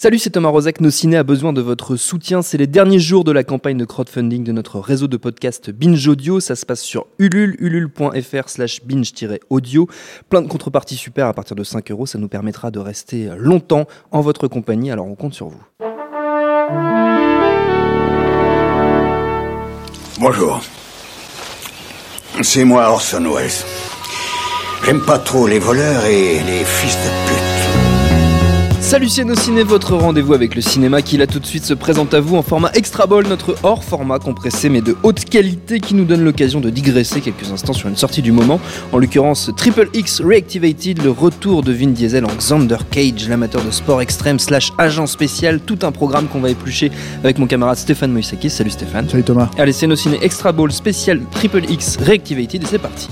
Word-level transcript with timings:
Salut, 0.00 0.20
c'est 0.20 0.30
Thomas 0.30 0.50
Rozek. 0.50 0.80
Nos 0.80 0.92
ciné 0.92 1.16
a 1.16 1.24
besoin 1.24 1.52
de 1.52 1.60
votre 1.60 1.96
soutien. 1.96 2.40
C'est 2.40 2.56
les 2.56 2.68
derniers 2.68 3.00
jours 3.00 3.24
de 3.24 3.32
la 3.32 3.42
campagne 3.42 3.76
de 3.76 3.84
crowdfunding 3.84 4.44
de 4.44 4.52
notre 4.52 4.78
réseau 4.78 5.08
de 5.08 5.16
podcast 5.16 5.70
Binge 5.72 6.06
Audio. 6.06 6.38
Ça 6.38 6.54
se 6.54 6.64
passe 6.64 6.82
sur 6.82 7.08
ulule, 7.18 7.56
ulule.fr 7.58 8.48
slash 8.48 8.84
binge-audio. 8.84 9.88
Plein 10.28 10.42
de 10.42 10.46
contreparties 10.46 10.94
super 10.94 11.26
à 11.26 11.34
partir 11.34 11.56
de 11.56 11.64
5 11.64 11.90
euros. 11.90 12.06
Ça 12.06 12.16
nous 12.16 12.28
permettra 12.28 12.70
de 12.70 12.78
rester 12.78 13.28
longtemps 13.36 13.86
en 14.12 14.20
votre 14.20 14.46
compagnie. 14.46 14.92
Alors 14.92 15.06
on 15.06 15.16
compte 15.16 15.34
sur 15.34 15.48
vous. 15.48 15.62
Bonjour. 20.20 20.60
C'est 22.42 22.64
moi 22.64 22.88
Orson 22.88 23.34
Welles. 23.34 23.50
J'aime 24.84 25.00
pas 25.00 25.18
trop 25.18 25.48
les 25.48 25.58
voleurs 25.58 26.04
et 26.04 26.34
les 26.34 26.64
fils 26.64 26.94
de 26.94 27.32
pute. 27.32 27.47
Salut 28.88 29.10
nos 29.26 29.34
ciné, 29.34 29.64
votre 29.64 29.96
rendez-vous 29.96 30.32
avec 30.32 30.54
le 30.54 30.62
cinéma 30.62 31.02
qui 31.02 31.18
là 31.18 31.26
tout 31.26 31.40
de 31.40 31.44
suite 31.44 31.66
se 31.66 31.74
présente 31.74 32.14
à 32.14 32.20
vous 32.20 32.36
en 32.36 32.42
format 32.42 32.70
extra 32.72 33.06
ball, 33.06 33.26
notre 33.26 33.54
hors 33.62 33.84
format 33.84 34.18
compressé 34.18 34.70
mais 34.70 34.80
de 34.80 34.96
haute 35.02 35.26
qualité 35.26 35.78
qui 35.78 35.94
nous 35.94 36.06
donne 36.06 36.24
l'occasion 36.24 36.58
de 36.58 36.70
digresser 36.70 37.20
quelques 37.20 37.50
instants 37.50 37.74
sur 37.74 37.90
une 37.90 37.98
sortie 37.98 38.22
du 38.22 38.32
moment, 38.32 38.58
en 38.92 38.96
l'occurrence 38.96 39.50
Triple 39.54 39.90
X 39.92 40.22
Reactivated, 40.22 41.02
le 41.02 41.10
retour 41.10 41.62
de 41.62 41.70
Vin 41.70 41.88
Diesel 41.88 42.24
en 42.24 42.34
Xander 42.34 42.78
Cage, 42.90 43.28
l'amateur 43.28 43.62
de 43.62 43.70
sport 43.70 44.00
extrême 44.00 44.38
slash 44.38 44.72
agent 44.78 45.06
spécial, 45.06 45.60
tout 45.60 45.80
un 45.82 45.92
programme 45.92 46.26
qu'on 46.26 46.40
va 46.40 46.48
éplucher 46.48 46.90
avec 47.22 47.36
mon 47.38 47.46
camarade 47.46 47.76
Stéphane 47.76 48.10
Moïsakis. 48.10 48.48
Salut 48.48 48.70
Stéphane. 48.70 49.06
Salut 49.06 49.22
Thomas. 49.22 49.50
Allez 49.58 49.74
nos 49.86 49.96
ciné 49.96 50.18
extra 50.22 50.50
ball 50.50 50.72
spécial 50.72 51.20
Triple 51.32 51.70
X 51.70 51.98
Reactivated 51.98 52.62
et 52.62 52.66
c'est 52.66 52.78
parti. 52.78 53.08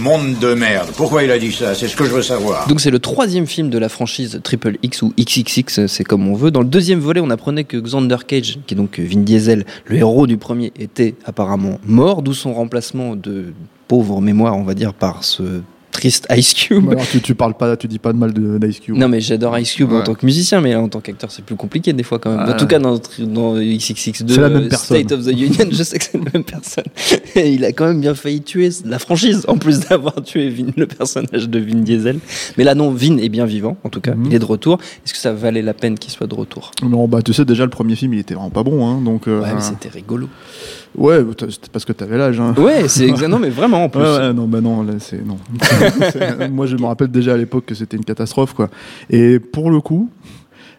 Monde 0.00 0.38
de 0.38 0.54
merde. 0.54 0.88
Pourquoi 0.96 1.24
il 1.24 1.30
a 1.30 1.38
dit 1.38 1.52
ça? 1.52 1.74
C'est 1.74 1.86
ce 1.86 1.94
que 1.94 2.04
je 2.04 2.10
veux 2.10 2.22
savoir. 2.22 2.66
Donc 2.68 2.80
c'est 2.80 2.90
le 2.90 2.98
troisième 2.98 3.46
film 3.46 3.68
de 3.68 3.78
la 3.78 3.90
franchise 3.90 4.40
Triple 4.42 4.78
X 4.82 5.02
ou 5.02 5.12
XXX, 5.18 5.86
c'est 5.86 6.04
comme 6.04 6.26
on 6.26 6.34
veut. 6.34 6.50
Dans 6.50 6.62
le 6.62 6.68
deuxième 6.68 7.00
volet, 7.00 7.20
on 7.20 7.28
apprenait 7.28 7.64
que 7.64 7.76
Xander 7.76 8.16
Cage, 8.26 8.58
qui 8.66 8.74
est 8.74 8.76
donc 8.76 8.98
Vin 8.98 9.20
Diesel, 9.20 9.66
le 9.84 9.96
héros 9.96 10.26
du 10.26 10.38
premier, 10.38 10.72
était 10.78 11.14
apparemment 11.26 11.78
mort, 11.84 12.22
d'où 12.22 12.32
son 12.32 12.54
remplacement 12.54 13.14
de 13.14 13.52
pauvre 13.88 14.22
mémoire, 14.22 14.56
on 14.56 14.62
va 14.62 14.72
dire, 14.72 14.94
par 14.94 15.22
ce 15.22 15.60
triste 15.90 16.26
Ice 16.36 16.54
Cube. 16.54 16.88
Alors, 16.90 17.06
tu, 17.06 17.20
tu 17.20 17.34
parles 17.34 17.54
pas, 17.54 17.76
tu 17.76 17.88
dis 17.88 17.98
pas 17.98 18.12
de 18.12 18.18
mal 18.18 18.32
d'Ice 18.32 18.80
Cube. 18.80 18.96
Non 18.96 19.08
mais 19.08 19.20
j'adore 19.20 19.58
Ice 19.58 19.72
Cube 19.72 19.92
en 19.92 20.02
tant 20.02 20.14
que 20.14 20.24
musicien, 20.24 20.60
mais 20.60 20.72
là, 20.72 20.80
en 20.80 20.88
tant 20.88 21.00
qu'acteur 21.00 21.30
c'est 21.30 21.44
plus 21.44 21.56
compliqué 21.56 21.92
des 21.92 22.02
fois 22.02 22.18
quand 22.18 22.30
même. 22.36 22.48
En 22.48 22.56
tout 22.56 22.66
cas 22.66 22.78
dans, 22.78 23.00
dans 23.20 23.56
XXX2, 23.56 24.24
C'est 24.34 24.40
la 24.40 24.48
même 24.48 24.68
personne. 24.68 24.98
State 24.98 25.12
of 25.12 25.24
the 25.24 25.30
Union, 25.32 25.66
je 25.70 25.82
sais 25.82 25.98
que 25.98 26.04
c'est 26.04 26.18
la 26.18 26.30
même 26.32 26.44
personne. 26.44 26.84
Et 27.34 27.52
il 27.52 27.64
a 27.64 27.72
quand 27.72 27.86
même 27.86 28.00
bien 28.00 28.14
failli 28.14 28.40
tuer 28.42 28.70
la 28.84 28.98
franchise, 28.98 29.44
en 29.48 29.56
plus 29.58 29.80
d'avoir 29.80 30.22
tué 30.22 30.48
Vin, 30.50 30.66
le 30.76 30.86
personnage 30.86 31.48
de 31.48 31.58
Vin 31.58 31.80
Diesel. 31.80 32.18
Mais 32.56 32.64
là 32.64 32.74
non, 32.74 32.90
Vin 32.90 33.16
est 33.18 33.28
bien 33.28 33.44
vivant, 33.46 33.76
en 33.84 33.88
tout 33.88 34.00
cas, 34.00 34.14
Mhm. 34.14 34.26
il 34.26 34.34
est 34.34 34.38
de 34.38 34.44
retour. 34.44 34.78
Est-ce 35.04 35.12
que 35.12 35.18
ça 35.18 35.32
valait 35.32 35.62
la 35.62 35.74
peine 35.74 35.98
qu'il 35.98 36.12
soit 36.12 36.26
de 36.26 36.34
retour? 36.34 36.70
Non, 36.82 37.06
bah 37.08 37.22
tu 37.22 37.32
sais 37.32 37.44
déjà 37.44 37.64
le 37.64 37.70
premier 37.70 37.96
film 37.96 38.14
il 38.14 38.20
était 38.20 38.34
vraiment 38.34 38.50
pas 38.50 38.62
bon, 38.62 38.86
hein, 38.88 39.00
donc. 39.04 39.26
euh, 39.28 39.40
Ouais, 39.40 39.48
mais 39.54 39.60
c'était 39.60 39.88
rigolo. 39.88 40.28
ouais, 40.96 41.18
c'était 41.38 41.68
parce 41.72 41.84
que 41.84 41.92
t'avais 41.92 42.16
l'âge. 42.18 42.38
Hein. 42.40 42.54
Ouais, 42.58 42.88
c'est 42.88 43.04
exactement, 43.08 43.38
mais 43.38 43.48
vraiment 43.50 43.84
en 43.84 43.88
plus. 43.88 44.00
Ouais, 44.02 44.18
ouais, 44.18 44.32
non, 44.32 44.46
bah 44.46 44.60
non, 44.60 44.82
là, 44.82 44.94
c'est 44.98 45.24
non. 45.24 45.36
Moi, 46.50 46.66
je 46.66 46.76
me 46.76 46.86
rappelle 46.86 47.08
déjà 47.08 47.34
à 47.34 47.36
l'époque 47.36 47.66
que 47.66 47.74
c'était 47.74 47.96
une 47.96 48.04
catastrophe, 48.04 48.54
quoi. 48.54 48.70
Et 49.08 49.38
pour 49.38 49.70
le 49.70 49.80
coup, 49.80 50.10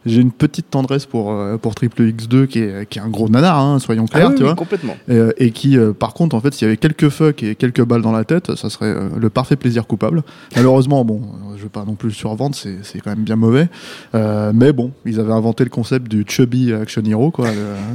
j'ai 0.06 0.22
une 0.22 0.32
petite 0.32 0.70
tendresse 0.70 1.06
pour 1.06 1.32
euh, 1.32 1.58
pour 1.58 1.76
Triple 1.76 2.02
X2 2.04 2.48
qui 2.48 2.60
est 2.60 2.88
qui 2.90 3.00
est 3.00 3.02
un 3.02 3.10
gros 3.10 3.30
nanar, 3.30 3.60
hein, 3.60 3.80
soyons 3.80 4.06
Ah 4.12 4.16
clairs, 4.16 4.30
oui, 4.30 4.36
tu 4.36 4.42
oui, 4.42 4.48
vois. 4.48 4.56
complètement. 4.56 4.96
Et, 5.08 5.14
euh, 5.14 5.32
et 5.38 5.52
qui, 5.52 5.78
euh, 5.78 5.94
par 5.94 6.14
contre, 6.14 6.36
en 6.36 6.40
fait, 6.42 6.54
s'il 6.54 6.66
y 6.66 6.70
avait 6.70 6.78
quelques 6.78 7.10
fucks 7.10 7.44
et 7.44 7.56
quelques 7.56 7.84
balles 7.84 8.02
dans 8.02 8.12
la 8.12 8.24
tête, 8.24 8.56
ça 8.56 8.70
serait 8.70 8.94
le 9.18 9.30
parfait 9.30 9.56
plaisir 9.56 9.86
coupable. 9.88 10.24
Malheureusement, 10.56 11.06
bon, 11.06 11.22
je 11.58 11.64
veux 11.64 11.70
pas 11.70 11.86
non 11.86 11.96
plus 11.96 12.10
le 12.10 12.16
survendre, 12.16 12.56
c'est 12.56 12.78
c'est 12.84 13.00
quand 13.00 13.12
même 13.12 13.24
bien 13.24 13.36
mauvais. 13.36 13.70
Euh, 14.16 14.52
mais 14.56 14.74
bon, 14.74 14.92
ils 15.06 15.20
avaient 15.20 15.34
inventé 15.34 15.64
le 15.64 15.70
concept 15.70 16.08
du 16.08 16.26
chubby 16.28 16.74
action 16.74 17.04
hero, 17.06 17.30
quoi, 17.32 17.48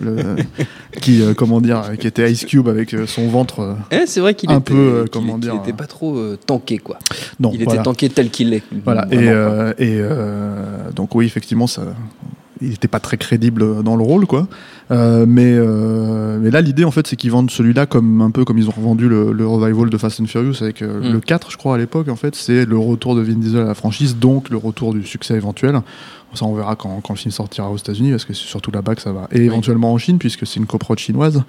le, 0.03 0.15
le- 0.17 0.37
qui, 1.01 1.23
comment 1.37 1.61
dire, 1.61 1.83
qui 1.99 2.07
était 2.07 2.31
Ice 2.31 2.45
Cube 2.45 2.69
avec 2.69 2.95
son 3.07 3.29
ventre. 3.29 3.77
Eh, 3.91 4.07
c'est 4.07 4.21
vrai 4.21 4.35
qu'il 4.35 4.51
Un 4.51 4.59
était, 4.59 4.73
peu, 4.75 5.05
comment 5.11 5.39
dire, 5.39 5.55
était 5.57 5.73
pas 5.73 5.87
trop 5.87 6.17
tanké 6.47 6.79
quoi. 6.79 6.99
non, 7.41 7.51
il 7.53 7.65
voilà. 7.65 7.75
était 7.81 7.83
tanké 7.85 8.09
tel 8.11 8.31
qu'il 8.31 8.55
est. 8.55 8.63
Voilà. 8.85 9.07
Vraiment, 9.07 9.23
Et, 9.23 9.29
euh, 9.29 9.73
euh, 9.81 10.91
donc 10.95 11.15
oui, 11.15 11.27
effectivement, 11.27 11.67
ça, 11.67 11.83
il 12.61 12.71
n'était 12.71 12.89
pas 12.89 13.01
très 13.01 13.17
crédible 13.17 13.83
dans 13.83 13.97
le 13.97 14.03
rôle, 14.03 14.27
quoi. 14.27 14.49
Euh, 14.91 15.27
mais 15.29 15.53
euh, 15.57 16.39
mais 16.41 16.51
là, 16.51 16.61
l'idée 16.61 16.85
en 16.85 16.91
fait, 16.91 17.07
c'est 17.07 17.17
qu'ils 17.17 17.31
vendent 17.33 17.51
celui-là 17.51 17.87
comme 17.87 18.21
un 18.21 18.31
peu 18.31 18.45
comme 18.45 18.57
ils 18.59 18.69
ont 18.69 18.75
vendu 18.77 19.09
le, 19.09 19.33
le 19.33 19.47
revival 19.47 19.91
de 19.91 19.99
Fast 19.99 20.21
and 20.21 20.27
Furious 20.27 20.63
avec 20.63 20.81
euh, 20.83 21.01
Mm. 21.01 21.13
le 21.13 21.21
4, 21.21 21.51
je 21.51 21.57
crois 21.57 21.75
à 21.75 21.79
l'époque. 21.79 22.09
En 22.09 22.17
fait, 22.17 22.35
c'est 22.35 22.65
le 22.65 22.79
retour 22.79 23.15
de 23.17 23.21
Vin 23.21 23.35
Diesel 23.35 23.63
à 23.63 23.65
la 23.65 23.75
franchise, 23.75 24.17
donc 24.17 24.49
le 24.49 24.57
retour 24.57 24.95
du 24.95 25.05
succès 25.05 25.35
éventuel. 25.35 25.81
Ça, 26.35 26.45
on 26.45 26.55
verra 26.55 26.77
quand, 26.77 27.01
quand 27.03 27.15
le 27.15 27.19
film 27.19 27.33
sortira 27.33 27.71
aux 27.71 27.79
États-Unis, 27.79 28.11
parce 28.11 28.27
que 28.27 28.35
c'est 28.35 28.45
surtout 28.47 28.71
là-bas 28.71 28.95
que 28.95 29.01
ça 29.01 29.11
va. 29.13 29.27
Et 29.33 29.41
éventuellement 29.43 29.93
en 29.93 29.97
Chine, 29.99 30.19
puisque 30.19 30.47
c'est 30.47 30.57
une 30.61 30.67
coprode 30.67 30.99
chinoise, 30.99 31.43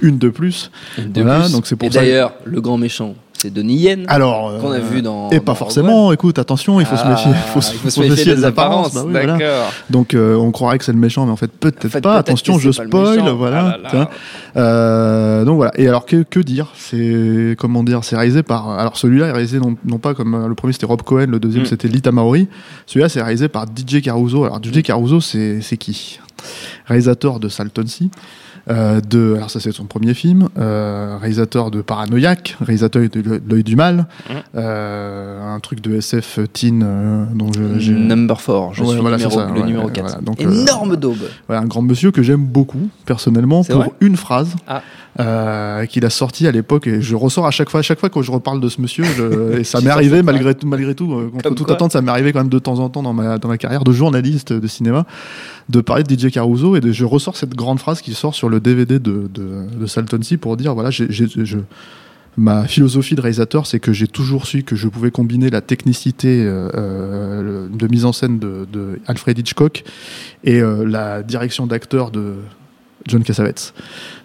une 0.00 0.18
de 0.18 0.28
plus. 0.28 0.70
De 0.98 1.22
voilà, 1.22 1.40
plus. 1.40 1.52
donc 1.52 1.66
c'est 1.66 1.74
pour 1.74 1.86
Et 1.86 1.90
d'ailleurs, 1.90 2.32
le 2.44 2.60
grand 2.60 2.78
méchant, 2.78 3.14
c'est 3.42 3.52
Denis 3.52 3.74
Yen. 3.76 4.04
Alors, 4.08 4.58
Qu'on 4.60 4.70
a 4.72 4.76
euh, 4.76 4.78
vu 4.80 5.02
dans- 5.02 5.28
et 5.30 5.40
pas 5.40 5.52
dans 5.52 5.54
forcément. 5.56 6.12
Écoute, 6.12 6.38
attention, 6.38 6.80
il 6.80 6.86
faut 6.86 6.96
se 6.96 7.02
Ah, 7.04 7.10
méfier. 7.10 7.32
Faut, 7.52 7.60
il 7.60 7.78
faut 7.78 7.90
se 7.90 8.00
méfier 8.00 8.34
des 8.36 8.44
apparences. 8.44 8.94
Bah 8.94 9.02
oui, 9.04 9.10
voilà. 9.12 9.36
D'accord. 9.36 9.72
Donc 9.90 10.14
euh, 10.14 10.36
on 10.36 10.50
croirait 10.52 10.78
que 10.78 10.84
c'est 10.84 10.92
le 10.92 10.98
méchant, 10.98 11.26
mais 11.26 11.32
en 11.32 11.36
fait 11.36 11.50
peut-être 11.50 11.86
En 11.86 11.88
fait, 11.88 12.00
pas. 12.00 12.16
Attention, 12.16 12.58
je 12.58 12.70
spoil, 12.70 13.28
voilà. 13.30 13.58
Ah 13.58 13.76
là 13.76 13.78
là. 13.82 13.88
tu 13.90 13.96
vois. 13.96 14.10
Euh, 14.56 15.44
donc 15.44 15.56
voilà. 15.56 15.72
Et 15.76 15.88
alors 15.88 16.06
que, 16.06 16.22
que 16.22 16.40
dire? 16.40 16.68
C'est 16.76 17.56
comment 17.58 17.82
dire? 17.82 18.04
C'est 18.04 18.16
réalisé 18.16 18.42
par. 18.42 18.70
Alors 18.70 18.96
celui-là 18.96 19.26
est 19.26 19.32
réalisé 19.32 19.58
non, 19.58 19.76
non 19.84 19.98
pas 19.98 20.14
comme 20.14 20.34
euh, 20.34 20.48
le 20.48 20.54
premier 20.54 20.72
c'était 20.72 20.86
Rob 20.86 21.02
Cohen, 21.02 21.26
le 21.28 21.38
deuxième 21.38 21.62
Mm. 21.64 21.66
c'était 21.66 21.88
Lita 21.88 22.12
Maori. 22.12 22.48
Celui-là 22.86 23.08
c'est 23.08 23.22
réalisé 23.22 23.48
par 23.48 23.66
DJ 23.66 24.00
Caruso. 24.02 24.44
Alors 24.44 24.60
DJ 24.62 24.82
Caruso 24.82 25.20
c'est 25.20 25.60
c'est 25.60 25.76
qui? 25.76 26.18
Réalisateur 26.86 27.40
de 27.40 27.48
Salton 27.48 27.86
Sea. 27.86 28.10
Euh, 28.70 29.00
de, 29.00 29.34
alors 29.36 29.50
ça 29.50 29.58
c'est 29.58 29.72
son 29.72 29.86
premier 29.86 30.14
film, 30.14 30.48
euh, 30.56 31.16
réalisateur 31.20 31.72
de 31.72 31.82
Paranoïaque, 31.82 32.56
réalisateur 32.60 33.02
de 33.02 33.42
L'œil 33.50 33.64
du 33.64 33.74
mal, 33.74 34.06
Mm. 34.30 34.32
euh, 34.54 35.54
un 35.54 35.58
truc 35.58 35.80
de 35.80 35.96
SF 35.96 36.38
teen 36.52 36.78
dont 37.34 37.52
je, 37.52 37.80
j'ai- 37.80 37.92
Number 37.92 38.36
4, 38.36 38.70
je 38.74 38.82
Ouais, 38.82 38.88
suis 38.90 39.00
voilà, 39.00 39.16
numéro, 39.16 39.32
ça, 39.36 39.46
le 39.52 39.60
ouais, 39.60 39.66
numéro 39.66 39.86
ouais, 39.86 39.92
4. 39.92 40.06
voilà. 40.06 40.20
Donc, 40.22 40.40
euh, 40.40 40.50
Énorme 40.62 40.94
daube. 40.96 41.16
voilà, 41.48 41.62
un 41.62 41.66
grand 41.66 41.82
monsieur 41.82 42.12
que 42.12 42.22
j'aime 42.22 42.44
beaucoup 42.44 42.88
personnellement 43.04 43.64
pour 43.64 43.94
une 44.00 44.16
phrase 44.16 44.54
Ah. 44.68 44.82
Euh, 45.20 45.84
qu'il 45.86 46.04
a 46.06 46.10
sorti 46.10 46.46
à 46.46 46.52
l'époque 46.52 46.86
et 46.86 47.02
je 47.02 47.14
ressors 47.14 47.46
à 47.46 47.50
chaque 47.50 47.68
fois 47.68 47.80
à 47.80 47.82
chaque 47.82 48.00
fois 48.00 48.08
quand 48.08 48.22
je 48.22 48.30
reparle 48.30 48.60
de 48.60 48.68
ce 48.70 48.80
monsieur 48.80 49.04
je- 49.04 49.58
et 49.58 49.64
ça 49.64 49.80
m'est 49.82 49.90
arrivé 49.90 50.22
malgré 50.22 50.54
tout 50.54 50.66
malgré 50.66 50.94
tout 50.94 51.12
euh, 51.12 51.28
contre 51.30 51.54
toute 51.54 51.70
attente 51.70 51.92
ça 51.92 52.00
m'est 52.00 52.10
arrivé 52.10 52.32
quand 52.32 52.38
même 52.40 52.48
de 52.48 52.58
temps 52.58 52.78
en 52.78 52.88
temps 52.88 53.02
dans 53.02 53.12
ma 53.12 53.36
dans 53.38 53.48
ma 53.48 53.58
carrière 53.58 53.84
de 53.84 53.92
journaliste 53.92 54.52
de 54.54 54.66
cinéma 54.66 55.04
de 55.68 55.80
parler 55.82 56.02
de 56.02 56.14
DJ 56.14 56.30
Caruso 56.32 56.76
et 56.76 56.80
de, 56.80 56.92
je 56.92 57.04
ressors 57.04 57.36
cette 57.36 57.54
grande 57.54 57.78
phrase 57.78 58.00
qui 58.00 58.14
sort 58.14 58.34
sur 58.34 58.48
le 58.48 58.58
DVD 58.60 58.98
de 58.98 59.28
de, 59.32 59.66
de 59.78 59.86
Salton 59.86 60.22
Sea 60.22 60.38
pour 60.38 60.56
dire 60.56 60.72
voilà 60.74 60.90
j'ai 60.90 61.06
j'ai- 61.10 61.28
je 61.44 61.58
Ma 62.38 62.64
philosophie 62.64 63.14
de 63.14 63.20
réalisateur, 63.20 63.66
c'est 63.66 63.78
que 63.78 63.92
j'ai 63.92 64.06
toujours 64.08 64.46
su 64.46 64.62
que 64.62 64.74
je 64.74 64.88
pouvais 64.88 65.10
combiner 65.10 65.50
la 65.50 65.60
technicité 65.60 66.42
euh, 66.46 66.70
euh, 66.74 67.68
de 67.70 67.86
mise 67.88 68.06
en 68.06 68.14
scène 68.14 68.38
de, 68.38 68.66
de 68.72 69.00
Alfred 69.06 69.38
Hitchcock 69.38 69.84
et 70.42 70.62
euh, 70.62 70.86
la 70.86 71.22
direction 71.22 71.66
d'acteur 71.66 72.10
de 72.10 72.36
John 73.06 73.22
Cassavetes 73.22 73.74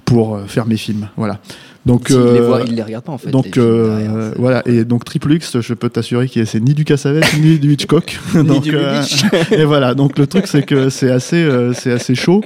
pour 0.07 0.35
euh, 0.35 0.45
faire 0.47 0.65
mes 0.65 0.77
films. 0.77 1.09
Voilà. 1.17 1.39
Donc, 1.85 2.09
S'il 2.09 2.17
les 2.17 2.41
euh, 2.41 2.47
voit, 2.47 2.61
il 2.67 2.75
les 2.75 2.83
regarde 2.83 3.05
pas 3.05 3.13
en 3.13 3.17
fait. 3.17 3.29
donc 3.29 3.57
euh, 3.57 4.33
voilà. 4.37 4.61
et 4.65 4.83
donc 4.83 5.05
Triple 5.05 5.31
X 5.35 5.61
je 5.61 5.73
peux 5.73 5.89
t'assurer 5.89 6.27
que 6.27 6.43
c'est 6.43 6.59
ni 6.59 6.73
du 6.73 6.83
Cassavetes 6.83 7.33
ni 7.39 7.59
du 7.59 7.71
Hitchcock 7.71 8.19
donc, 8.33 8.63
du 8.63 8.75
euh, 8.75 9.01
et 9.51 9.63
voilà. 9.63 9.95
Donc 9.95 10.19
le 10.19 10.27
truc 10.27 10.47
c'est 10.47 10.63
que 10.63 10.89
c'est 10.89 11.09
assez 11.09 11.37
euh, 11.37 11.71
c'est 11.71 11.93
assez 11.93 12.13
chaud. 12.13 12.43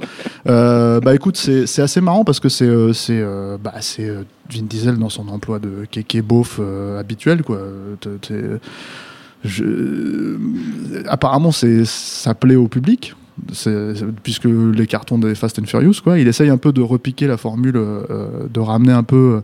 Euh, 0.48 1.00
bah 1.00 1.12
écoute 1.16 1.36
c'est 1.36 1.66
c'est 1.66 1.82
assez 1.82 2.00
marrant 2.00 2.22
parce 2.22 2.38
que 2.38 2.48
c'est 2.48 2.66
euh, 2.66 2.92
c'est 2.92 3.18
euh, 3.18 3.58
bah 3.60 3.74
c'est 3.80 4.08
euh, 4.08 4.22
Vin 4.48 4.62
Diesel 4.62 4.96
dans 4.96 5.08
son 5.08 5.26
emploi 5.26 5.58
de 5.58 5.86
kéké 5.90 6.22
beauf 6.22 6.58
euh, 6.60 7.00
habituel 7.00 7.42
quoi. 7.42 7.58
Je... 9.44 10.36
apparemment 11.08 11.50
c'est 11.50 11.84
ça 11.84 12.32
plaît 12.34 12.54
au 12.54 12.68
public 12.68 13.16
puisque 14.22 14.44
les 14.44 14.86
cartons 14.86 15.18
des 15.18 15.34
Fast 15.34 15.58
and 15.58 15.64
Furious 15.64 15.94
quoi 16.04 16.18
il 16.18 16.28
essaye 16.28 16.50
un 16.50 16.58
peu 16.58 16.72
de 16.72 16.82
repiquer 16.82 17.26
la 17.26 17.36
formule 17.36 17.76
euh, 17.76 18.46
de 18.52 18.60
ramener 18.60 18.92
un 18.92 19.02
peu 19.02 19.40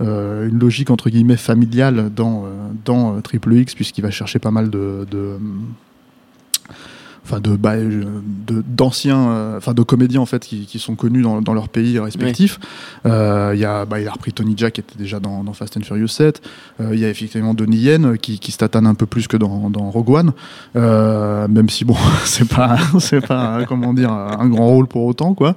euh, 0.00 0.48
une 0.48 0.58
logique 0.58 0.88
entre 0.88 1.10
guillemets 1.10 1.36
familiale 1.36 2.10
dans, 2.14 2.44
euh, 2.46 3.16
euh, 3.16 3.20
Triple 3.20 3.52
X, 3.52 3.74
puisqu'il 3.74 4.00
va 4.00 4.10
chercher 4.10 4.38
pas 4.38 4.50
mal 4.50 4.70
de 4.70 5.06
enfin 7.30 7.40
de 7.40 7.56
bah, 7.56 7.74
d'anciens 8.48 9.30
euh, 9.30 9.56
enfin 9.58 9.74
de 9.74 9.82
comédiens 9.82 10.20
en 10.20 10.26
fait 10.26 10.44
qui, 10.44 10.66
qui 10.66 10.78
sont 10.78 10.96
connus 10.96 11.22
dans, 11.22 11.40
dans 11.40 11.54
leur 11.54 11.68
pays 11.68 11.98
respectifs 11.98 12.58
Euh, 13.06 13.52
il 13.54 13.60
y 13.60 13.64
a 13.64 13.84
bah, 13.84 14.00
il 14.00 14.08
a 14.08 14.12
repris 14.12 14.32
Tony 14.32 14.54
Jack 14.56 14.74
qui 14.74 14.80
était 14.80 14.98
déjà 14.98 15.20
dans, 15.20 15.44
dans 15.44 15.52
Fast 15.52 15.76
and 15.76 15.82
Furious 15.82 16.08
7 16.08 16.42
Euh, 16.80 16.90
il 16.92 17.00
y 17.00 17.04
a 17.04 17.08
effectivement 17.08 17.54
Donnie 17.54 17.78
Yen 17.78 18.18
qui, 18.18 18.38
qui 18.38 18.52
se 18.52 18.58
tatane 18.58 18.86
un 18.86 18.94
peu 18.94 19.06
plus 19.06 19.28
que 19.28 19.36
dans, 19.36 19.70
dans 19.70 19.90
Rogue 19.90 20.10
One. 20.10 20.32
Même 20.74 21.68
si 21.68 21.84
bon 21.84 21.96
c'est 22.24 22.48
pas 22.48 22.78
c'est 22.98 23.26
pas 23.26 23.64
comment 23.66 23.94
dire 23.94 24.10
un 24.10 24.48
grand 24.48 24.68
rôle 24.68 24.86
pour 24.86 25.04
autant 25.04 25.34
quoi. 25.34 25.54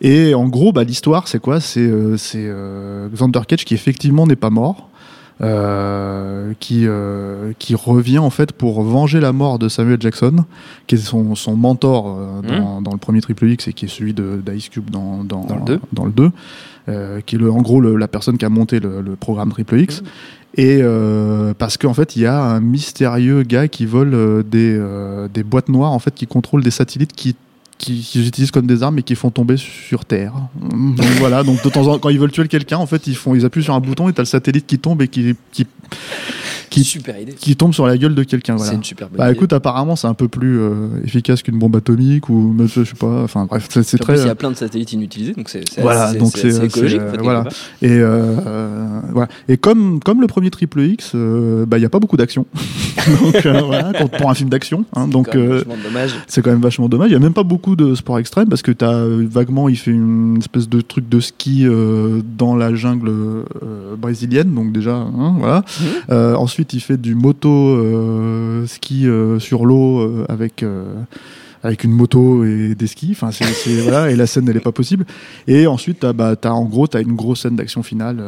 Et 0.00 0.34
en 0.34 0.48
gros 0.48 0.72
bah, 0.72 0.84
l'histoire 0.84 1.28
c'est 1.28 1.40
quoi? 1.40 1.60
C'est 1.60 1.90
c'est 2.16 2.50
Xander 3.12 3.40
Cage 3.46 3.64
qui 3.64 3.74
effectivement 3.74 4.26
n'est 4.26 4.36
pas 4.36 4.50
mort 4.50 4.87
euh, 5.40 6.52
qui, 6.60 6.82
euh, 6.86 7.52
qui 7.58 7.74
revient 7.74 8.18
en 8.18 8.30
fait 8.30 8.52
pour 8.52 8.82
venger 8.82 9.20
la 9.20 9.32
mort 9.32 9.58
de 9.58 9.68
Samuel 9.68 10.00
Jackson, 10.00 10.44
qui 10.86 10.96
est 10.96 10.98
son, 10.98 11.34
son 11.34 11.56
mentor 11.56 12.16
euh, 12.18 12.42
dans, 12.48 12.82
dans 12.82 12.92
le 12.92 12.98
premier 12.98 13.20
Triple 13.20 13.46
X 13.50 13.68
et 13.68 13.72
qui 13.72 13.84
est 13.84 13.88
celui 13.88 14.14
de 14.14 14.40
d'Ice 14.44 14.68
Cube 14.68 14.90
dans, 14.90 15.24
dans, 15.24 15.44
Dans 15.44 15.56
le 15.56 15.64
deux. 15.64 15.80
dans 15.92 16.04
le 16.06 16.12
2, 16.12 16.30
euh, 16.88 17.20
qui 17.24 17.36
est 17.36 17.38
le, 17.38 17.50
en 17.52 17.62
gros 17.62 17.80
le- 17.80 17.96
la 17.96 18.08
personne 18.08 18.36
qui 18.38 18.44
a 18.44 18.48
monté 18.48 18.80
le, 18.80 19.00
le 19.00 19.16
programme 19.16 19.50
Triple 19.50 19.78
X. 19.80 20.02
Et 20.56 20.78
euh, 20.82 21.52
parce 21.56 21.76
qu'en 21.76 21.94
fait, 21.94 22.16
il 22.16 22.22
y 22.22 22.26
a 22.26 22.40
un 22.42 22.60
mystérieux 22.60 23.42
gars 23.42 23.68
qui 23.68 23.84
vole 23.86 24.14
euh, 24.14 24.42
des, 24.42 24.76
euh, 24.76 25.28
des 25.32 25.44
boîtes 25.44 25.68
noires 25.68 25.92
en 25.92 25.98
fait 25.98 26.14
qui 26.14 26.26
contrôlent 26.26 26.64
des 26.64 26.70
satellites 26.70 27.12
qui 27.12 27.36
qui, 27.78 28.00
qu'ils 28.00 28.26
utilisent 28.26 28.50
comme 28.50 28.66
des 28.66 28.82
armes 28.82 28.98
et 28.98 29.02
qui 29.02 29.14
font 29.14 29.30
tomber 29.30 29.56
sur 29.56 30.04
Terre. 30.04 30.34
Donc 30.60 31.06
voilà, 31.18 31.44
donc 31.44 31.62
de 31.62 31.68
temps 31.70 31.82
en 31.82 31.84
temps, 31.94 31.98
quand 31.98 32.08
ils 32.08 32.18
veulent 32.18 32.32
tuer 32.32 32.48
quelqu'un, 32.48 32.78
en 32.78 32.86
fait, 32.86 33.06
ils 33.06 33.16
font, 33.16 33.34
ils 33.34 33.44
appuient 33.44 33.62
sur 33.62 33.74
un 33.74 33.80
bouton 33.80 34.08
et 34.08 34.12
t'as 34.12 34.22
le 34.22 34.26
satellite 34.26 34.66
qui 34.66 34.78
tombe 34.78 35.00
et 35.00 35.08
qui, 35.08 35.34
qui, 35.52 35.66
qui, 36.78 36.84
super 36.84 37.20
idée. 37.20 37.32
qui 37.32 37.56
tombe 37.56 37.72
sur 37.74 37.86
la 37.86 37.96
gueule 37.98 38.14
de 38.14 38.22
quelqu'un. 38.22 38.56
Voilà. 38.56 38.70
C'est 38.70 38.76
une 38.76 38.84
super 38.84 39.08
bonne 39.08 39.18
Bah 39.18 39.26
idée. 39.26 39.36
écoute, 39.36 39.52
apparemment, 39.52 39.96
c'est 39.96 40.06
un 40.06 40.14
peu 40.14 40.28
plus 40.28 40.58
euh, 40.60 40.88
efficace 41.04 41.42
qu'une 41.42 41.58
bombe 41.58 41.76
atomique 41.76 42.28
ou 42.28 42.54
je 42.58 42.84
sais 42.84 42.94
pas. 42.98 43.22
Enfin 43.24 43.46
bref, 43.46 43.68
c'est 43.70 43.98
très. 43.98 44.20
il 44.20 44.26
y 44.26 44.30
a 44.30 44.34
plein 44.34 44.50
de 44.50 44.56
satellites 44.56 44.92
inutilisés, 44.92 45.32
donc 45.34 45.48
c'est 45.48 45.64
Voilà, 45.80 46.12
donc 46.14 46.36
c'est 46.36 46.64
écologique. 46.64 47.00
euh, 47.00 47.06
en 47.08 47.10
fait, 47.10 47.10
quelque 47.12 47.22
voilà. 47.22 47.44
Et 47.82 47.90
euh, 47.90 48.36
euh, 48.46 49.00
voilà. 49.12 49.28
Et 49.48 49.56
comme 49.56 50.00
comme 50.00 50.20
le 50.20 50.26
premier 50.26 50.50
Triple 50.50 50.80
X, 50.80 51.12
euh, 51.14 51.66
bah 51.66 51.78
il 51.78 51.82
y 51.82 51.86
a 51.86 51.88
pas 51.90 51.98
beaucoup 52.00 52.16
d'action. 52.16 52.46
donc 53.22 53.46
euh, 53.46 53.60
voilà, 53.62 53.92
pour, 53.92 54.30
un 54.30 54.34
film 54.34 54.50
d'action. 54.50 54.84
hein, 54.94 55.08
donc 55.08 55.34
euh, 55.34 55.62
c'est 56.26 56.42
quand 56.42 56.50
même 56.50 56.60
vachement 56.60 56.88
dommage. 56.88 57.10
Il 57.10 57.14
y 57.14 57.16
a 57.16 57.20
même 57.20 57.32
pas 57.32 57.42
beaucoup 57.42 57.76
de 57.76 57.94
sport 57.94 58.18
extrême 58.18 58.48
parce 58.48 58.62
que 58.62 58.72
t'as 58.72 58.92
euh, 58.92 59.26
vaguement, 59.30 59.68
il 59.68 59.76
fait 59.76 59.90
une 59.90 60.36
espèce 60.38 60.68
de 60.68 60.80
truc 60.80 61.08
de 61.08 61.20
ski 61.20 61.66
euh, 61.66 62.20
dans 62.36 62.54
la 62.56 62.74
jungle 62.74 63.08
euh, 63.08 63.42
brésilienne, 63.96 64.54
donc 64.54 64.72
déjà, 64.72 64.94
hein, 64.96 65.36
voilà. 65.38 65.64
Euh, 66.10 66.34
ensuite, 66.34 66.67
il 66.72 66.80
fait 66.80 66.96
du 66.96 67.14
moto 67.14 67.48
euh, 67.48 68.66
ski 68.66 69.06
euh, 69.06 69.38
sur 69.38 69.66
l'eau 69.66 70.00
euh, 70.00 70.26
avec. 70.28 70.64
avec 71.64 71.82
une 71.82 71.90
moto 71.90 72.44
et 72.44 72.76
des 72.76 72.86
skis, 72.86 73.16
enfin 73.20 73.30
voilà 73.82 74.12
et 74.12 74.16
la 74.16 74.28
scène 74.28 74.48
elle 74.48 74.56
est 74.56 74.60
pas 74.60 74.70
possible. 74.70 75.04
Et 75.48 75.66
ensuite 75.66 76.06
bah 76.06 76.36
en 76.44 76.64
gros 76.64 76.86
t'as 76.86 77.02
une 77.02 77.16
grosse 77.16 77.40
scène 77.42 77.56
d'action 77.56 77.82
finale. 77.82 78.22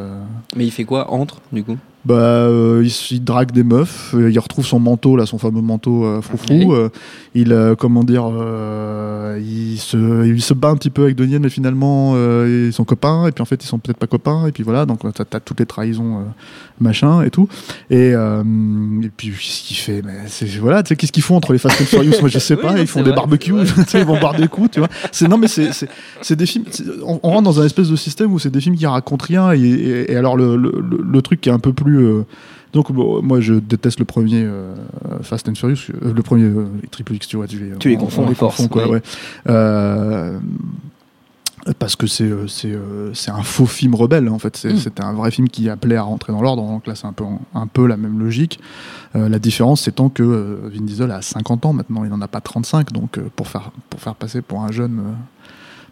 Mais 0.56 0.64
il 0.66 0.72
fait 0.72 0.84
quoi 0.84 1.12
entre, 1.12 1.40
du 1.52 1.62
coup? 1.62 1.78
Bah, 2.04 2.14
euh, 2.14 2.82
il, 2.84 3.14
il 3.16 3.24
drague 3.24 3.52
des 3.52 3.62
meufs, 3.62 4.14
euh, 4.14 4.30
il 4.30 4.38
retrouve 4.38 4.64
son 4.64 4.80
manteau, 4.80 5.16
là, 5.16 5.26
son 5.26 5.38
fameux 5.38 5.60
manteau 5.60 6.04
euh, 6.04 6.20
froufrou. 6.22 6.54
Oui. 6.54 6.66
euh, 6.70 6.88
il, 7.34 7.52
euh, 7.52 7.74
comment 7.76 8.02
dire, 8.04 8.24
euh, 8.32 9.38
il, 9.40 9.78
se, 9.78 10.26
il 10.26 10.40
se 10.42 10.54
bat 10.54 10.68
un 10.68 10.76
petit 10.76 10.90
peu 10.90 11.02
avec 11.04 11.16
Donnie, 11.16 11.38
mais 11.38 11.48
finalement, 11.50 12.12
euh, 12.16 12.66
ils 12.68 12.72
sont 12.72 12.84
copains, 12.84 13.26
et 13.26 13.32
puis 13.32 13.42
en 13.42 13.44
fait, 13.44 13.62
ils 13.62 13.66
sont 13.66 13.78
peut-être 13.78 13.98
pas 13.98 14.06
copains, 14.06 14.46
et 14.46 14.52
puis 14.52 14.62
voilà, 14.62 14.86
donc 14.86 15.00
t'as 15.14 15.24
as 15.36 15.40
toutes 15.40 15.60
les 15.60 15.66
trahisons, 15.66 16.18
euh, 16.18 16.22
machin, 16.80 17.22
et 17.22 17.30
tout. 17.30 17.48
Et, 17.90 18.12
euh, 18.14 18.42
et 19.02 19.10
puis, 19.16 19.28
qu'est-ce 19.30 19.62
qu'il 19.62 19.76
fait 19.76 20.02
mais 20.04 20.14
c'est, 20.26 20.46
Voilà, 20.58 20.82
tu 20.82 20.88
sais, 20.88 20.96
qu'est-ce 20.96 21.12
qu'ils 21.12 21.22
font 21.22 21.36
entre 21.36 21.52
les 21.52 21.58
Fast 21.58 21.80
and 21.80 21.84
Furious? 21.84 22.14
Moi, 22.20 22.28
je 22.30 22.38
sais 22.38 22.54
Oui, 22.56 22.62
pas, 22.62 22.78
ils 22.78 22.86
font 22.86 23.00
des 23.00 23.10
vrai, 23.10 23.16
barbecues, 23.16 23.52
ils 23.94 24.04
vont 24.04 24.18
boire 24.18 24.34
des 24.34 24.48
coups, 24.48 24.70
tu 24.72 24.80
vois. 24.80 24.88
C'est, 25.12 25.28
non, 25.28 25.38
mais 25.38 25.48
c'est, 25.48 25.72
c'est, 25.72 25.88
c'est 26.22 26.36
des 26.36 26.46
films, 26.46 26.64
on, 27.04 27.20
on 27.22 27.30
rentre 27.30 27.42
dans 27.44 27.60
un 27.60 27.64
espèce 27.66 27.88
de 27.90 27.96
système 27.96 28.32
où 28.32 28.38
c'est 28.38 28.50
des 28.50 28.60
films 28.60 28.76
qui 28.76 28.86
racontent 28.86 29.24
rien, 29.28 29.52
et, 29.52 29.58
et- 29.60 30.12
et 30.12 30.16
alors 30.16 30.36
le, 30.36 30.56
le, 30.56 30.72
le- 30.90 31.02
le 31.04 31.22
truc 31.22 31.40
qui 31.40 31.48
est 31.48 31.52
un 31.52 31.58
peu 31.58 31.72
plus. 31.72 31.89
Euh, 31.98 32.26
donc 32.72 32.92
bon, 32.92 33.20
moi 33.22 33.40
je 33.40 33.54
déteste 33.54 33.98
le 33.98 34.04
premier 34.04 34.42
euh, 34.44 34.74
Fast 35.22 35.48
and 35.48 35.54
Furious, 35.54 35.90
euh, 36.02 36.12
le 36.14 36.22
premier 36.22 36.44
euh, 36.44 36.66
Triple 36.90 37.14
X, 37.14 37.26
tu 37.28 37.36
vois, 37.36 37.46
tu 37.46 37.58
les, 37.58 37.76
Tu 37.78 37.88
les 37.90 37.96
on- 37.96 38.00
confonds 38.00 38.28
les 38.28 38.34
force, 38.34 38.56
confonds, 38.56 38.68
quoi, 38.68 38.84
oui. 38.88 38.98
ouais. 39.46 40.32
Parce 41.78 41.94
que 41.94 42.06
c'est 42.06 42.30
c'est 42.48 42.72
c'est 43.12 43.30
un 43.30 43.42
faux 43.42 43.66
film 43.66 43.94
rebelle 43.94 44.28
en 44.30 44.38
fait. 44.38 44.56
C'est- 44.56 44.72
Mm. 44.72 44.76
C'était 44.78 45.02
un 45.04 45.12
vrai 45.12 45.30
film 45.30 45.46
qui 45.48 45.68
appelait 45.68 45.96
à 45.96 46.02
rentrer 46.02 46.32
dans 46.32 46.40
l'ordre. 46.40 46.62
Donc 46.62 46.86
là 46.86 46.94
c'est 46.94 47.06
un 47.06 47.12
peu 47.12 47.24
un 47.54 47.66
peu 47.66 47.86
la 47.86 47.98
même 47.98 48.18
logique. 48.18 48.58
La 49.14 49.38
différence 49.38 49.82
c'est 49.82 49.92
tant 49.92 50.08
que 50.08 50.22
Vin 50.72 50.80
Diesel 50.82 51.10
a 51.10 51.20
50 51.20 51.66
ans 51.66 51.74
maintenant, 51.74 52.04
il 52.04 52.10
n'en 52.10 52.20
a 52.22 52.28
pas 52.28 52.40
35. 52.40 52.92
Donc 52.92 53.18
pour 53.36 53.46
faire 53.46 53.72
pour 53.90 54.00
faire 54.00 54.14
passer 54.14 54.40
pour 54.40 54.62
un 54.62 54.72
jeune 54.72 55.02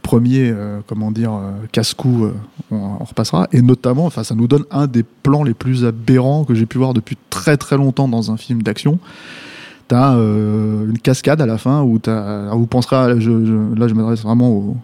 premier, 0.08 0.50
euh, 0.50 0.80
comment 0.86 1.10
dire, 1.10 1.34
euh, 1.34 1.50
casse-cou, 1.70 2.24
euh, 2.24 2.32
on, 2.70 3.04
repassera. 3.04 3.46
Et 3.52 3.60
notamment, 3.60 4.06
enfin, 4.06 4.24
ça 4.24 4.34
nous 4.34 4.48
donne 4.48 4.64
un 4.70 4.86
des 4.86 5.02
plans 5.02 5.42
les 5.42 5.52
plus 5.52 5.84
aberrants 5.84 6.44
que 6.44 6.54
j'ai 6.54 6.64
pu 6.64 6.78
voir 6.78 6.94
depuis 6.94 7.18
très 7.28 7.58
très 7.58 7.76
longtemps 7.76 8.08
dans 8.08 8.30
un 8.30 8.38
film 8.38 8.62
d'action. 8.62 8.98
T'as 9.86 10.14
une 10.14 10.98
cascade 11.02 11.42
à 11.42 11.46
la 11.46 11.56
fin 11.56 11.82
où 11.82 11.98
alors 12.06 12.58
vous 12.58 12.66
penserez, 12.66 13.14
là 13.14 13.18
je 13.18 13.94
m'adresse 13.94 14.22
vraiment 14.22 14.76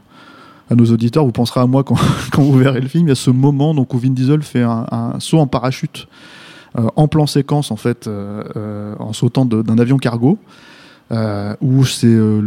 à 0.70 0.74
nos 0.74 0.86
auditeurs, 0.86 1.24
vous 1.24 1.32
penserez 1.32 1.60
à 1.60 1.66
moi 1.66 1.84
quand, 1.84 1.96
vous 2.38 2.58
verrez 2.58 2.80
le 2.80 2.88
film. 2.88 3.06
Il 3.06 3.08
y 3.08 3.12
a 3.12 3.14
ce 3.14 3.30
moment 3.30 3.74
donc 3.74 3.92
où 3.92 3.98
Vin 3.98 4.10
Diesel 4.10 4.42
fait 4.42 4.62
un, 4.62 4.86
un 4.90 5.20
saut 5.20 5.38
en 5.38 5.46
parachute 5.46 6.06
en 6.74 7.06
plan 7.06 7.26
séquence 7.26 7.70
en 7.70 7.76
fait, 7.76 8.08
en 8.98 9.12
sautant 9.12 9.44
d'un 9.46 9.78
avion 9.78 9.96
cargo. 9.96 10.38
Euh, 11.12 11.54
où 11.60 11.84
c'est 11.84 12.06
euh, 12.06 12.40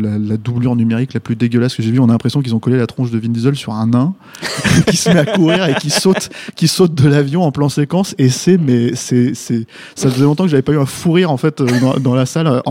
la, 0.00 0.16
la 0.16 0.36
doublure 0.38 0.74
numérique 0.74 1.12
la 1.12 1.20
plus 1.20 1.36
dégueulasse 1.36 1.74
que 1.74 1.82
j'ai 1.82 1.90
vue. 1.90 2.00
On 2.00 2.08
a 2.08 2.12
l'impression 2.12 2.40
qu'ils 2.40 2.54
ont 2.54 2.58
collé 2.58 2.78
la 2.78 2.86
tronche 2.86 3.10
de 3.10 3.18
Vin 3.18 3.28
Diesel 3.28 3.54
sur 3.54 3.74
un 3.74 3.88
nain 3.88 4.14
qui 4.86 4.96
se 4.96 5.10
met 5.10 5.18
à 5.18 5.26
courir 5.26 5.68
et 5.68 5.74
qui 5.74 5.90
saute, 5.90 6.30
qui 6.56 6.68
saute 6.68 6.94
de 6.94 7.06
l'avion 7.06 7.42
en 7.42 7.52
plan 7.52 7.68
séquence. 7.68 8.14
Et 8.16 8.30
c'est, 8.30 8.56
mais 8.56 8.94
c'est, 8.94 9.34
ça 9.34 10.10
faisait 10.10 10.24
longtemps 10.24 10.44
que 10.44 10.50
j'avais 10.50 10.62
pas 10.62 10.72
eu 10.72 10.78
un 10.78 10.86
fou 10.86 11.12
rire 11.12 11.30
en 11.30 11.36
fait 11.36 11.60
euh, 11.60 11.98
dans, 12.00 12.14
la 12.14 12.24
salle 12.24 12.62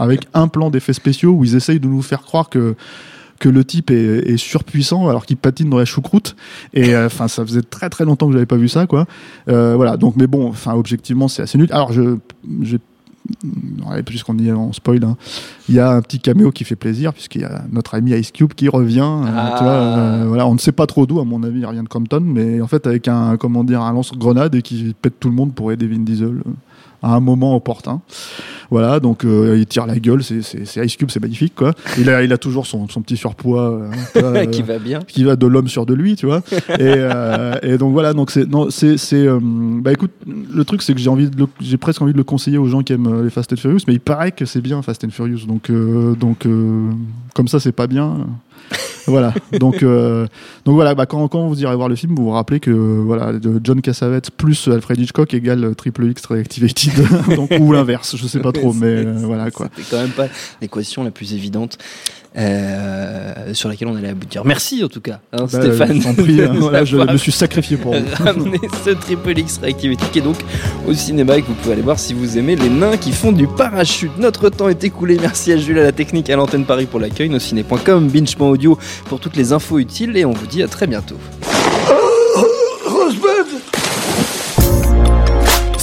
avec 0.00 0.26
un 0.34 0.48
plan 0.48 0.70
d'effets 0.70 0.92
spéciaux 0.92 1.30
où 1.30 1.44
ils 1.44 1.54
essayent 1.54 1.80
de 1.80 1.86
nous 1.86 2.02
faire 2.02 2.22
croire 2.22 2.48
que 2.48 2.74
que 3.40 3.48
le 3.48 3.64
type 3.64 3.90
est, 3.90 4.36
surpuissant 4.36 5.08
alors 5.08 5.26
qu'il 5.26 5.36
patine 5.36 5.68
dans 5.68 5.78
la 5.78 5.84
choucroute 5.84 6.34
et 6.72 6.94
euh, 6.94 7.06
enfin 7.06 7.28
ça 7.28 7.44
faisait 7.44 7.62
très 7.62 7.90
très 7.90 8.04
longtemps 8.04 8.26
que 8.26 8.32
j'avais 8.32 8.46
pas 8.46 8.56
vu 8.56 8.68
ça 8.68 8.86
quoi 8.86 9.06
voilà 9.46 9.96
donc 9.96 10.14
mais 10.16 10.26
bon 10.26 10.48
enfin 10.48 10.74
objectivement 10.74 11.28
c'est 11.28 11.42
assez 11.42 11.58
nul 11.58 11.68
alors 11.72 11.92
je 11.92 12.16
j'ai 12.62 12.78
puisqu'on 14.04 14.36
y 14.38 14.48
est 14.48 14.52
en 14.52 14.72
spoil, 14.72 15.04
hein. 15.04 15.16
il 15.68 15.74
y 15.74 15.80
a 15.80 15.90
un 15.90 16.02
petit 16.02 16.20
caméo 16.20 16.50
qui 16.50 16.64
fait 16.64 16.76
plaisir, 16.76 17.12
puisqu'il 17.12 17.40
y 17.42 17.44
a 17.44 17.62
notre 17.70 17.94
ami 17.94 18.12
Ice 18.12 18.32
Cube 18.32 18.52
qui 18.54 18.68
revient. 18.68 19.00
euh, 19.00 19.26
Ah. 19.26 19.54
tu 19.58 19.64
vois, 19.64 19.72
euh, 19.72 20.24
voilà, 20.28 20.46
on 20.46 20.54
ne 20.54 20.58
sait 20.58 20.72
pas 20.72 20.86
trop 20.86 21.06
d'où, 21.06 21.20
à 21.20 21.24
mon 21.24 21.42
avis, 21.42 21.60
il 21.60 21.66
revient 21.66 21.82
de 21.82 21.88
Compton, 21.88 22.20
mais 22.20 22.60
en 22.60 22.66
fait 22.66 22.86
avec 22.86 23.08
un, 23.08 23.36
comment 23.36 23.64
dire, 23.64 23.80
un 23.82 23.92
lance-grenade 23.92 24.54
et 24.54 24.62
qui 24.62 24.94
pète 25.00 25.18
tout 25.20 25.28
le 25.28 25.34
monde 25.34 25.54
pour 25.54 25.72
aider 25.72 25.86
Vin 25.86 26.00
Diesel 26.00 26.42
à 27.04 27.14
un 27.14 27.20
moment 27.20 27.54
opportun. 27.56 28.00
Voilà, 28.70 28.98
donc 28.98 29.24
euh, 29.24 29.56
il 29.58 29.66
tire 29.66 29.86
la 29.86 29.98
gueule, 29.98 30.24
c'est- 30.24 30.40
Ice 30.84 30.96
Cube, 30.96 31.10
c'est 31.10 31.20
magnifique, 31.20 31.54
quoi. 31.54 31.72
Il 31.98 32.08
a, 32.08 32.22
il 32.24 32.32
a 32.32 32.38
toujours 32.38 32.66
son, 32.66 32.88
son 32.88 33.02
petit 33.02 33.16
surpoids. 33.16 33.70
euh, 33.70 33.90
vois, 34.14 34.22
euh, 34.38 34.46
Qui 34.46 34.62
va 34.62 34.78
bien. 34.78 35.00
qui 35.00 35.22
va 35.22 35.36
de 35.36 35.46
l'homme 35.46 35.68
sur 35.68 35.84
de 35.86 35.92
lui, 35.94 36.16
tu 36.16 36.26
vois. 36.26 36.40
et, 36.80 37.08
et 37.62 37.78
donc 37.78 37.92
voilà, 37.92 38.14
donc 38.14 38.30
c'est 38.30 38.48
non, 38.48 38.70
c'est 38.70 38.96
c'est 38.96 39.26
bah 39.40 39.92
écoute, 39.92 40.12
le 40.26 40.64
truc 40.64 40.82
c'est 40.82 40.94
que 40.94 41.00
j'ai 41.00 41.10
envie 41.10 41.28
de 41.28 41.36
le- 41.38 41.46
j'ai 41.60 41.76
presque 41.76 42.00
envie 42.02 42.12
de 42.12 42.18
le 42.18 42.24
conseiller 42.24 42.58
aux 42.58 42.66
gens 42.66 42.82
qui 42.82 42.94
aiment 42.94 43.22
les 43.22 43.30
Fast 43.30 43.52
and 43.52 43.56
Furious, 43.56 43.80
mais 43.86 43.92
il 43.94 44.00
paraît 44.00 44.32
que 44.32 44.44
c'est 44.46 44.60
bien 44.62 44.80
Fast 44.82 45.04
and 45.04 45.10
Furious, 45.10 45.46
donc 45.46 45.70
donc 46.18 46.46
comme 47.34 47.48
ça 47.48 47.60
c'est 47.60 47.72
pas 47.72 47.86
bien. 47.86 48.26
voilà, 49.06 49.34
donc 49.60 49.82
euh, 49.82 50.26
donc 50.64 50.74
voilà, 50.74 50.94
bah, 50.94 51.06
quand, 51.06 51.28
quand 51.28 51.46
vous 51.46 51.60
irez 51.62 51.76
voir 51.76 51.88
le 51.88 51.96
film, 51.96 52.14
vous 52.14 52.24
vous 52.24 52.30
rappelez 52.30 52.60
que 52.60 52.70
voilà, 52.70 53.32
de 53.32 53.60
John 53.62 53.80
Cassavetes 53.80 54.30
plus 54.30 54.68
Alfred 54.68 54.98
Hitchcock 54.98 55.34
égale 55.34 55.74
Triple 55.74 56.10
X 56.10 56.24
Reactivated, 56.26 57.06
donc 57.36 57.50
ou 57.60 57.72
l'inverse, 57.72 58.16
je 58.16 58.26
sais 58.26 58.40
pas 58.40 58.52
trop, 58.52 58.72
mais 58.72 58.86
euh, 58.86 59.14
voilà 59.22 59.50
quoi. 59.50 59.68
C'était 59.76 59.90
quand 59.90 60.02
même 60.02 60.10
pas 60.10 60.28
l'équation 60.60 61.04
la 61.04 61.10
plus 61.10 61.34
évidente 61.34 61.78
euh, 62.36 63.32
sur 63.52 63.68
laquelle 63.68 63.88
on 63.88 63.96
allait 63.96 64.08
aboutir. 64.08 64.44
Merci 64.44 64.82
en 64.82 64.88
tout 64.88 65.00
cas, 65.00 65.20
hein, 65.32 65.46
Bah, 65.52 65.62
Stéphane. 65.62 66.00
je 66.00 66.22
prie, 66.22 66.42
hein, 66.42 66.52
voilà, 66.58 66.84
je 66.84 66.96
me 66.96 67.16
suis 67.16 67.32
sacrifié 67.32 67.76
pour 67.76 67.94
vous. 67.94 68.04
ramené 68.24 68.58
ce 68.84 68.90
Triple 68.90 69.38
X 69.38 69.58
Reactivity 69.62 70.04
qui 70.12 70.18
est 70.18 70.22
donc 70.22 70.36
au 70.86 70.94
cinéma 70.94 71.36
et 71.36 71.42
que 71.42 71.46
vous 71.48 71.54
pouvez 71.54 71.74
aller 71.74 71.82
voir 71.82 71.98
si 71.98 72.14
vous 72.14 72.36
aimez 72.38 72.56
les 72.56 72.68
nains 72.70 72.96
qui 72.96 73.12
font 73.12 73.32
du 73.32 73.46
parachute. 73.46 74.12
Notre 74.18 74.48
temps 74.50 74.68
est 74.68 74.82
écoulé. 74.84 75.16
Merci 75.20 75.52
à 75.52 75.56
Jules 75.56 75.78
à 75.78 75.84
la 75.84 75.92
technique 75.92 76.28
à 76.30 76.36
l'antenne 76.36 76.64
Paris 76.64 76.86
pour 76.86 77.00
l'accueil, 77.00 77.28
nosciné.com, 77.28 78.08
binge.audio 78.08 78.78
pour 79.06 79.20
toutes 79.20 79.36
les 79.36 79.52
infos 79.52 79.78
utiles 79.78 80.16
et 80.16 80.24
on 80.24 80.32
vous 80.32 80.46
dit 80.46 80.62
à 80.62 80.68
très 80.68 80.86
bientôt. 80.86 81.16